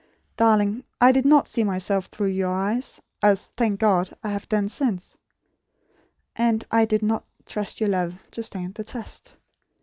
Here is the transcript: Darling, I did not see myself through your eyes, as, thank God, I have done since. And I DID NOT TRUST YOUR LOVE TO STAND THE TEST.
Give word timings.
Darling, 0.35 0.83
I 0.99 1.11
did 1.11 1.25
not 1.27 1.45
see 1.45 1.63
myself 1.63 2.07
through 2.07 2.29
your 2.29 2.51
eyes, 2.51 2.99
as, 3.21 3.49
thank 3.55 3.79
God, 3.79 4.09
I 4.23 4.29
have 4.29 4.49
done 4.49 4.67
since. 4.67 5.15
And 6.35 6.63
I 6.71 6.85
DID 6.85 7.03
NOT 7.03 7.23
TRUST 7.45 7.79
YOUR 7.79 7.89
LOVE 7.89 8.15
TO 8.31 8.41
STAND 8.41 8.73
THE 8.73 8.83
TEST. 8.83 9.35